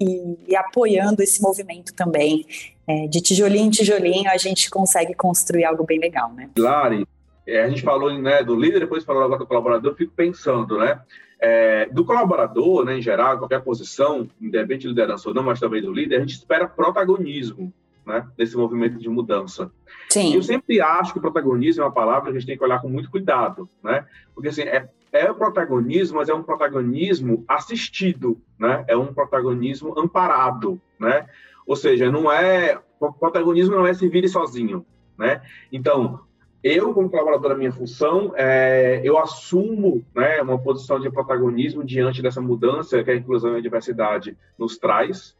e, 0.00 0.38
e 0.48 0.56
apoiando 0.56 1.22
esse 1.22 1.40
movimento 1.40 1.94
também. 1.94 2.44
É, 2.86 3.06
de 3.06 3.20
tijolinho 3.20 3.66
em 3.66 3.70
tijolinho, 3.70 4.30
a 4.30 4.38
gente 4.38 4.70
consegue 4.70 5.14
construir 5.14 5.64
algo 5.66 5.84
bem 5.84 5.98
legal, 5.98 6.32
né? 6.32 6.48
Lari, 6.56 7.06
é, 7.46 7.62
a 7.62 7.68
gente 7.68 7.82
falou 7.82 8.10
né, 8.18 8.42
do 8.42 8.56
líder, 8.56 8.80
depois 8.80 9.04
falou 9.04 9.22
agora 9.22 9.38
do 9.38 9.46
colaborador, 9.46 9.92
eu 9.92 9.96
fico 9.96 10.12
pensando, 10.16 10.78
né? 10.78 10.98
É, 11.40 11.86
do 11.86 12.04
colaborador, 12.04 12.84
né, 12.84 12.98
em 12.98 13.02
geral, 13.02 13.38
qualquer 13.38 13.62
posição, 13.62 14.28
independente 14.40 14.82
de 14.82 14.88
liderança 14.88 15.28
ou 15.28 15.34
não, 15.34 15.42
mas 15.42 15.60
também 15.60 15.80
do 15.80 15.92
líder, 15.92 16.16
a 16.16 16.20
gente 16.20 16.34
espera 16.34 16.66
protagonismo 16.66 17.72
né, 18.04 18.26
nesse 18.36 18.56
movimento 18.56 18.98
de 18.98 19.08
mudança. 19.08 19.70
Sim. 20.08 20.34
eu 20.34 20.42
sempre 20.42 20.80
acho 20.80 21.12
que 21.12 21.20
protagonismo 21.20 21.82
é 21.82 21.86
uma 21.86 21.92
palavra 21.92 22.30
que 22.30 22.36
a 22.36 22.40
gente 22.40 22.46
tem 22.46 22.56
que 22.56 22.64
olhar 22.64 22.80
com 22.80 22.88
muito 22.88 23.10
cuidado, 23.10 23.68
né? 23.84 24.06
Porque 24.34 24.48
assim, 24.48 24.62
é, 24.62 24.88
é 25.12 25.30
o 25.30 25.34
protagonismo, 25.34 26.16
mas 26.16 26.30
é 26.30 26.34
um 26.34 26.42
protagonismo 26.42 27.44
assistido, 27.46 28.40
né? 28.58 28.84
É 28.88 28.96
um 28.96 29.12
protagonismo 29.12 29.98
amparado, 29.98 30.80
né? 30.98 31.26
Ou 31.66 31.76
seja, 31.76 32.10
não 32.10 32.32
é 32.32 32.80
o 32.98 33.12
protagonismo 33.12 33.76
não 33.76 33.86
é 33.86 33.92
se 33.92 34.08
vire 34.08 34.28
sozinho, 34.28 34.84
né? 35.16 35.42
Então, 35.70 36.20
eu, 36.62 36.92
como 36.92 37.08
colaborador 37.08 37.50
da 37.50 37.56
minha 37.56 37.72
função, 37.72 38.32
é, 38.36 39.00
eu 39.04 39.18
assumo 39.18 40.04
né, 40.14 40.42
uma 40.42 40.58
posição 40.58 40.98
de 40.98 41.10
protagonismo 41.10 41.84
diante 41.84 42.20
dessa 42.20 42.40
mudança 42.40 43.02
que 43.02 43.10
a 43.10 43.16
inclusão 43.16 43.54
e 43.54 43.58
a 43.58 43.62
diversidade 43.62 44.36
nos 44.58 44.76
traz, 44.76 45.36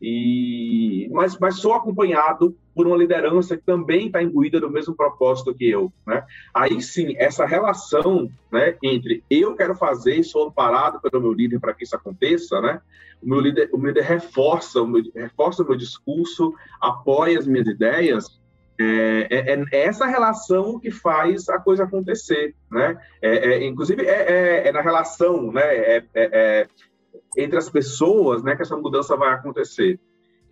e, 0.00 1.08
mas, 1.10 1.38
mas 1.38 1.58
sou 1.58 1.72
acompanhado 1.72 2.54
por 2.74 2.86
uma 2.86 2.96
liderança 2.96 3.56
que 3.56 3.62
também 3.64 4.08
está 4.08 4.22
imbuída 4.22 4.60
do 4.60 4.68
mesmo 4.68 4.94
propósito 4.94 5.54
que 5.54 5.66
eu. 5.68 5.90
Né? 6.06 6.22
Aí 6.52 6.82
sim, 6.82 7.14
essa 7.16 7.46
relação 7.46 8.30
né, 8.52 8.76
entre 8.82 9.24
eu 9.30 9.54
quero 9.54 9.74
fazer 9.74 10.16
e 10.16 10.24
sou 10.24 10.48
amparado 10.48 11.00
pelo 11.00 11.22
meu 11.22 11.32
líder 11.32 11.58
para 11.60 11.72
que 11.72 11.84
isso 11.84 11.96
aconteça, 11.96 12.60
né? 12.60 12.80
o, 13.22 13.28
meu 13.28 13.40
líder, 13.40 13.70
o 13.72 13.78
meu 13.78 13.88
líder 13.88 14.04
reforça 14.04 14.82
o 14.82 14.86
meu, 14.86 15.02
reforça 15.14 15.62
o 15.62 15.66
meu 15.66 15.76
discurso, 15.76 16.54
apoia 16.80 17.38
as 17.38 17.46
minhas 17.46 17.66
ideias, 17.66 18.38
é, 18.78 19.26
é, 19.30 19.64
é, 19.72 19.84
essa 19.84 20.06
relação 20.06 20.78
que 20.78 20.90
faz 20.90 21.48
a 21.48 21.58
coisa 21.58 21.84
acontecer, 21.84 22.54
né? 22.70 22.96
É, 23.22 23.54
é 23.54 23.66
inclusive 23.66 24.04
é, 24.04 24.10
é, 24.10 24.68
é, 24.68 24.72
na 24.72 24.80
relação, 24.80 25.50
né? 25.50 26.04
entre 27.36 27.58
as 27.58 27.68
pessoas, 27.68 28.42
né, 28.42 28.56
que 28.56 28.62
essa 28.62 28.76
mudança 28.76 29.16
vai 29.16 29.32
acontecer. 29.32 30.00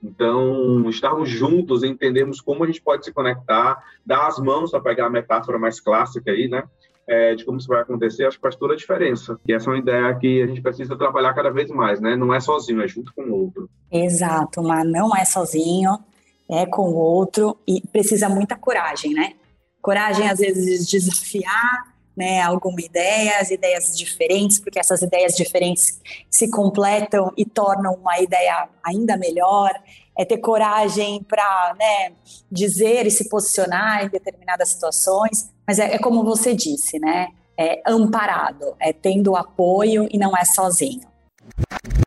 Então, 0.02 0.86
estarmos 0.90 1.30
juntos, 1.30 1.82
entendermos 1.82 2.40
como 2.42 2.62
a 2.62 2.66
gente 2.66 2.82
pode 2.82 3.06
se 3.06 3.12
conectar, 3.12 3.82
dar 4.04 4.26
as 4.26 4.38
mãos 4.38 4.70
para 4.70 4.80
pegar 4.80 5.06
a 5.06 5.10
metáfora 5.10 5.58
mais 5.58 5.80
clássica 5.80 6.30
aí, 6.30 6.46
né? 6.46 6.62
de 7.36 7.44
como 7.44 7.58
isso 7.58 7.68
vai 7.68 7.82
acontecer, 7.82 8.24
acho 8.24 8.38
que 8.38 8.42
faz 8.42 8.56
toda 8.56 8.72
a 8.72 8.76
diferença. 8.76 9.38
E 9.46 9.52
essa 9.52 9.68
é 9.68 9.74
uma 9.74 9.78
ideia 9.78 10.14
que 10.14 10.42
a 10.42 10.46
gente 10.46 10.62
precisa 10.62 10.96
trabalhar 10.96 11.34
cada 11.34 11.50
vez 11.50 11.70
mais, 11.70 12.00
né? 12.00 12.16
Não 12.16 12.32
é 12.32 12.40
sozinho, 12.40 12.80
é 12.80 12.88
junto 12.88 13.12
com 13.14 13.24
o 13.24 13.42
outro. 13.44 13.68
Exato, 13.92 14.62
mas 14.62 14.90
não 14.90 15.14
é 15.14 15.24
sozinho 15.24 15.98
é 16.48 16.66
com 16.66 16.82
o 16.90 16.94
outro 16.94 17.58
e 17.66 17.80
precisa 17.80 18.28
muita 18.28 18.56
coragem, 18.56 19.12
né? 19.12 19.34
Coragem 19.80 20.28
às 20.28 20.38
vezes 20.38 20.86
de 20.86 20.98
desafiar, 20.98 21.94
né, 22.16 22.40
alguma 22.40 22.80
ideia, 22.80 23.40
as 23.40 23.50
ideias 23.50 23.96
diferentes, 23.98 24.60
porque 24.60 24.78
essas 24.78 25.02
ideias 25.02 25.34
diferentes 25.34 26.00
se 26.30 26.48
completam 26.48 27.32
e 27.36 27.44
tornam 27.44 27.94
uma 27.94 28.20
ideia 28.20 28.68
ainda 28.84 29.16
melhor. 29.16 29.70
É 30.16 30.24
ter 30.24 30.38
coragem 30.38 31.24
para 31.24 31.74
né, 31.76 32.12
dizer 32.50 33.04
e 33.04 33.10
se 33.10 33.28
posicionar 33.28 34.04
em 34.04 34.08
determinadas 34.08 34.68
situações, 34.68 35.50
mas 35.66 35.80
é, 35.80 35.94
é 35.94 35.98
como 35.98 36.22
você 36.22 36.54
disse, 36.54 37.00
né? 37.00 37.28
É 37.58 37.82
amparado, 37.86 38.76
é 38.80 38.92
tendo 38.92 39.36
apoio 39.36 40.08
e 40.10 40.18
não 40.18 40.36
é 40.36 40.44
sozinho. 40.44 41.02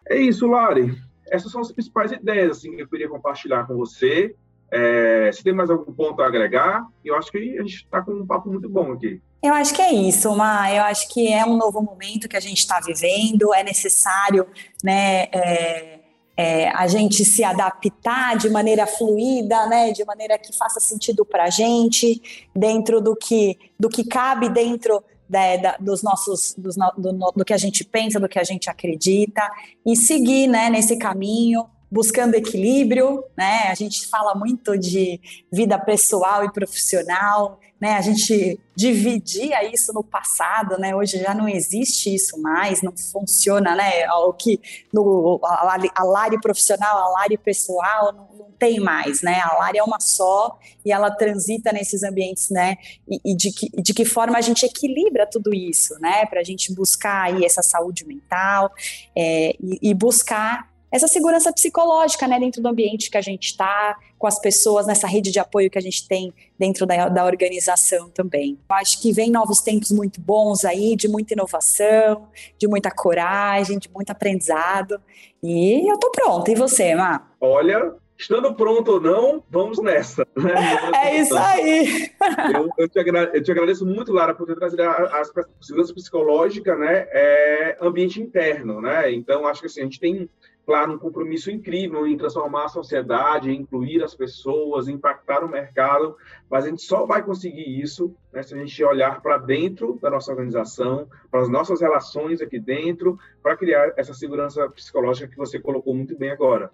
É 0.10 0.18
isso, 0.18 0.48
Lari 0.48 1.07
essas 1.32 1.52
são 1.52 1.62
as 1.62 1.72
principais 1.72 2.12
ideias 2.12 2.58
assim, 2.58 2.76
que 2.76 2.82
eu 2.82 2.88
queria 2.88 3.10
compartilhar 3.10 3.66
com 3.66 3.76
você. 3.76 4.36
É, 4.70 5.32
se 5.34 5.44
tem 5.44 5.54
mais 5.54 5.70
algum 5.70 5.94
ponto 5.94 6.22
a 6.22 6.28
agregar, 6.28 6.86
eu 7.04 7.16
acho 7.16 7.32
que 7.32 7.38
a 7.58 7.62
gente 7.62 7.76
está 7.76 8.02
com 8.02 8.12
um 8.12 8.26
papo 8.26 8.50
muito 8.50 8.70
bom 8.70 8.92
aqui. 8.92 9.22
Eu 9.42 9.54
acho 9.54 9.74
que 9.74 9.82
é 9.82 9.94
isso, 9.94 10.36
Ma. 10.36 10.74
Eu 10.74 10.84
acho 10.84 11.08
que 11.10 11.32
é 11.32 11.46
um 11.46 11.56
novo 11.56 11.82
momento 11.82 12.28
que 12.28 12.36
a 12.36 12.40
gente 12.40 12.58
está 12.58 12.80
vivendo. 12.80 13.54
É 13.54 13.64
necessário, 13.64 14.48
né, 14.84 15.24
é, 15.32 16.00
é, 16.36 16.70
a 16.70 16.88
gente 16.88 17.24
se 17.24 17.44
adaptar 17.44 18.36
de 18.38 18.50
maneira 18.50 18.86
fluida, 18.86 19.68
né, 19.68 19.92
de 19.92 20.04
maneira 20.06 20.38
que 20.38 20.56
faça 20.56 20.80
sentido 20.80 21.24
para 21.24 21.46
a 21.46 21.50
gente, 21.50 22.50
dentro 22.56 23.00
do 23.00 23.16
que 23.16 23.58
do 23.80 23.90
que 23.90 24.04
cabe 24.04 24.50
dentro 24.50 25.04
da, 25.30 25.58
da, 25.58 25.78
dos 25.80 26.04
nossos, 26.04 26.56
dos, 26.58 26.76
do, 26.98 27.34
do, 27.36 27.46
que 27.46 27.54
a 27.54 27.58
gente 27.58 27.84
pensa, 27.84 28.20
do 28.20 28.30
que 28.30 28.40
a 28.40 28.44
gente 28.44 28.70
acredita, 28.70 29.42
e 29.86 29.96
seguir 29.96 30.48
né, 30.48 30.70
nesse 30.70 30.98
caminho, 30.98 31.66
buscando 31.90 32.36
equilíbrio, 32.36 33.24
né? 33.36 33.70
A 33.70 33.76
gente 33.76 34.08
fala 34.08 34.36
muito 34.36 34.78
de 34.78 35.20
vida 35.52 35.80
pessoal 35.80 36.44
e 36.44 36.52
profissional, 36.52 37.60
né? 37.80 37.94
A 37.94 38.02
gente 38.02 38.60
dividia 38.76 39.64
isso 39.72 39.94
no 39.94 40.04
passado, 40.04 40.78
né? 40.78 40.96
Hoje 40.96 41.20
já 41.20 41.34
não 41.34 41.48
existe 41.48 42.14
isso 42.14 42.42
mais, 42.42 42.82
não 42.82 42.94
funciona, 42.98 43.76
né? 43.76 44.10
O 44.12 44.34
que 44.34 44.60
no 44.92 45.40
a, 45.44 46.40
profissional, 46.42 47.16
a 47.16 47.38
pessoal, 47.38 48.14
não, 48.14 48.28
não, 48.38 48.48
tem 48.58 48.80
mais, 48.80 49.22
né? 49.22 49.40
A 49.42 49.54
lari 49.60 49.78
é 49.78 49.84
uma 49.84 50.00
só 50.00 50.58
e 50.84 50.92
ela 50.92 51.12
transita 51.12 51.72
nesses 51.72 52.02
ambientes, 52.02 52.50
né? 52.50 52.76
E, 53.08 53.32
e 53.32 53.36
de, 53.36 53.52
que, 53.52 53.70
de 53.82 53.94
que 53.94 54.04
forma 54.04 54.38
a 54.38 54.42
gente 54.42 54.66
equilibra 54.66 55.28
tudo 55.28 55.54
isso, 55.54 55.94
né? 56.00 56.26
Para 56.26 56.42
a 56.42 56.44
gente 56.44 56.74
buscar 56.74 57.26
aí 57.26 57.46
essa 57.46 57.62
saúde 57.62 58.06
mental 58.06 58.72
é, 59.16 59.56
e, 59.62 59.92
e 59.92 59.94
buscar 59.94 60.68
essa 60.92 61.08
segurança 61.08 61.52
psicológica, 61.52 62.28
né, 62.28 62.40
dentro 62.40 62.62
do 62.62 62.68
ambiente 62.68 63.10
que 63.10 63.18
a 63.18 63.22
gente 63.22 63.48
está, 63.48 63.98
com 64.18 64.26
as 64.26 64.40
pessoas, 64.40 64.88
nessa 64.88 65.08
rede 65.08 65.32
de 65.32 65.40
apoio 65.40 65.70
que 65.70 65.78
a 65.78 65.82
gente 65.82 66.08
tem 66.08 66.34
dentro 66.58 66.86
da, 66.86 67.10
da 67.10 67.26
organização 67.26 68.10
também. 68.10 68.58
Eu 68.70 68.76
acho 68.76 69.02
que 69.02 69.12
vem 69.12 69.30
novos 69.30 69.60
tempos 69.60 69.92
muito 69.92 70.20
bons 70.22 70.64
aí, 70.66 70.96
de 70.96 71.08
muita 71.08 71.34
inovação, 71.34 72.28
de 72.58 72.68
muita 72.68 72.90
coragem, 72.90 73.78
de 73.78 73.90
muito 73.94 74.10
aprendizado. 74.10 75.00
E 75.44 75.90
eu 75.90 75.98
tô 75.98 76.10
pronta. 76.12 76.52
E 76.52 76.56
você, 76.56 76.96
Má? 76.96 77.28
Olha, 77.40 77.94
estando 78.18 78.54
pronto 78.56 78.94
ou 78.94 79.02
não, 79.02 79.44
vamos 79.50 79.82
nessa. 79.82 80.26
Né? 80.36 80.54
É 81.04 81.22
isso 81.22 81.38
aí. 81.38 82.10
Eu, 82.54 82.70
eu, 82.78 82.90
te 82.90 83.00
eu, 83.00 83.44
te 83.44 83.52
agradeço 83.52 83.86
muito, 83.86 84.12
Lara, 84.12 84.34
por 84.34 84.48
ter 84.48 84.56
trazido 84.56 84.84
a, 84.84 85.22
a 85.22 85.24
segurança 85.62 85.94
psicológica, 85.94 86.76
né? 86.76 87.08
É 87.12 87.78
ambiente 87.82 88.20
interno, 88.22 88.82
né? 88.82 89.12
Então, 89.12 89.46
acho 89.46 89.62
que 89.62 89.68
assim, 89.68 89.82
a 89.82 89.84
gente 89.84 90.00
tem 90.00 90.30
claro, 90.68 90.92
um 90.92 91.00
compromisso 91.00 91.50
incrível 91.50 92.06
em 92.06 92.18
transformar 92.18 92.66
a 92.66 92.68
sociedade, 92.68 93.50
em 93.50 93.62
incluir 93.62 94.04
as 94.04 94.14
pessoas, 94.14 94.90
impactar 94.90 95.42
o 95.42 95.48
mercado, 95.48 96.18
mas 96.50 96.66
a 96.66 96.70
gente 96.70 96.82
só 96.82 97.06
vai 97.06 97.24
conseguir 97.24 97.82
isso 97.82 98.14
né, 98.34 98.44
se 98.44 98.54
a 98.54 98.58
gente 98.58 98.84
olhar 98.84 99.22
para 99.22 99.38
dentro 99.38 99.98
da 100.02 100.10
nossa 100.10 100.30
organização, 100.30 101.08
para 101.32 101.40
as 101.40 101.48
nossas 101.48 101.80
relações 101.80 102.42
aqui 102.42 102.60
dentro, 102.60 103.18
para 103.42 103.56
criar 103.56 103.94
essa 103.96 104.14
segurança 104.14 104.70
psicológica 104.70 105.30
que 105.30 105.38
você 105.38 105.58
colocou 105.58 105.96
muito 105.96 106.18
bem 106.18 106.32
agora. 106.32 106.70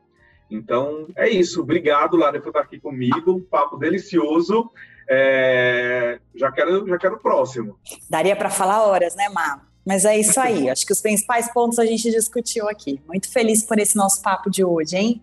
Então, 0.50 1.08
é 1.16 1.30
isso. 1.30 1.62
Obrigado, 1.62 2.18
Lara, 2.18 2.42
por 2.42 2.48
estar 2.48 2.62
aqui 2.62 2.80
comigo. 2.80 3.42
Papo 3.42 3.78
delicioso. 3.78 4.72
É... 5.08 6.20
Já, 6.34 6.52
quero, 6.52 6.88
já 6.88 6.98
quero 6.98 7.16
o 7.16 7.20
próximo. 7.20 7.78
Daria 8.10 8.36
para 8.36 8.50
falar 8.50 8.86
horas, 8.88 9.16
né, 9.16 9.30
Mar? 9.30 9.73
Mas 9.86 10.06
é 10.06 10.18
isso 10.18 10.40
aí. 10.40 10.70
Acho 10.70 10.86
que 10.86 10.94
os 10.94 11.02
principais 11.02 11.52
pontos 11.52 11.78
a 11.78 11.86
gente 11.86 12.10
discutiu 12.10 12.70
aqui. 12.70 13.02
Muito 13.08 13.32
feliz 13.32 13.64
por 13.64 13.80
esse 13.80 13.96
nosso 13.96 14.22
papo 14.22 14.50
de 14.50 14.64
hoje, 14.64 14.96
hein? 14.96 15.22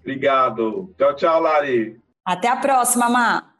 Obrigado. 0.00 0.92
Tchau, 0.98 1.16
tchau, 1.16 1.40
Lari. 1.40 2.00
Até 2.24 2.48
a 2.48 2.56
próxima, 2.56 3.08
Má. 3.08 3.52